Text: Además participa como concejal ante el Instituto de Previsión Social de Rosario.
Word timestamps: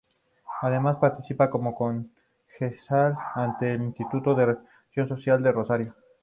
Además 0.61 0.95
participa 0.95 1.51
como 1.51 1.75
concejal 1.75 3.15
ante 3.35 3.71
el 3.71 3.83
Instituto 3.83 4.33
de 4.33 4.57
Previsión 4.91 5.07
Social 5.07 5.43
de 5.43 5.51
Rosario. 5.51 5.95